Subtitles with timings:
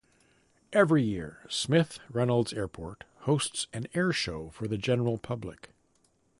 [0.73, 5.69] Every year, Smith Reynolds Airport hosts an air show for the general public.